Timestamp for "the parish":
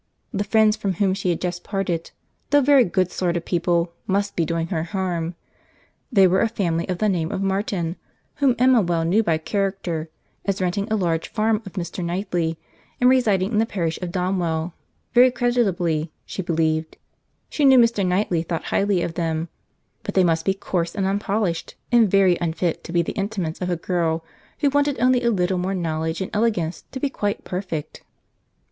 13.59-13.99